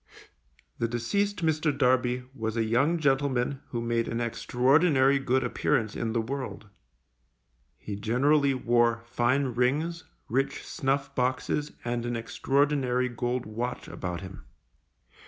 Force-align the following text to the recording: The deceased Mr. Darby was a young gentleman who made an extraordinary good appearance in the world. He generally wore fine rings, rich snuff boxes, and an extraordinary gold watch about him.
The 0.79 0.87
deceased 0.87 1.45
Mr. 1.45 1.71
Darby 1.77 2.23
was 2.33 2.57
a 2.57 2.63
young 2.63 2.97
gentleman 2.97 3.61
who 3.67 3.81
made 3.81 4.07
an 4.07 4.19
extraordinary 4.19 5.19
good 5.19 5.43
appearance 5.43 5.95
in 5.95 6.11
the 6.13 6.21
world. 6.21 6.65
He 7.77 7.95
generally 7.95 8.55
wore 8.55 9.03
fine 9.05 9.49
rings, 9.53 10.05
rich 10.27 10.63
snuff 10.65 11.13
boxes, 11.13 11.73
and 11.85 12.03
an 12.07 12.15
extraordinary 12.15 13.09
gold 13.09 13.45
watch 13.45 13.87
about 13.87 14.21
him. 14.21 14.45